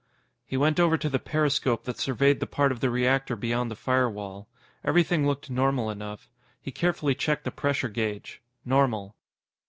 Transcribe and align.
He 0.47 0.57
went 0.57 0.79
over 0.79 0.97
to 0.97 1.09
the 1.09 1.19
periscope 1.19 1.83
that 1.83 1.99
surveyed 1.99 2.39
the 2.39 2.47
part 2.47 2.71
of 2.71 2.79
the 2.79 2.89
reactor 2.89 3.35
beyond 3.35 3.69
the 3.69 3.75
firewall. 3.75 4.47
Everything 4.83 5.27
looked 5.27 5.51
normal 5.51 5.91
enough. 5.91 6.27
He 6.59 6.71
carefully 6.71 7.13
checked 7.13 7.43
the 7.43 7.51
pressure 7.51 7.87
gauge. 7.87 8.41
Normal. 8.65 9.15